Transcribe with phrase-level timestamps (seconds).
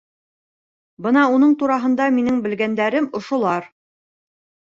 [1.07, 3.67] Бына уның тураһында минең белгәндәрем ошолар